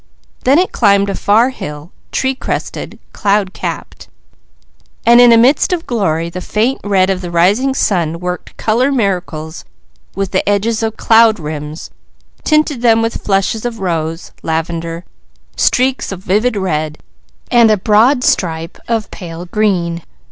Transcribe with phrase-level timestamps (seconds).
[0.45, 4.07] Then it climbed a far hill, tree crested, cloud capped,
[5.05, 8.91] and in a mist of glory the faint red of the rising sun worked colour
[8.91, 9.63] miracles
[10.15, 11.91] with the edges of cloud rims,
[12.43, 15.05] tinted them with flushes of rose, lavender,
[15.55, 16.97] streaks of vivid red,
[17.51, 20.01] and a broad stripe of pale green.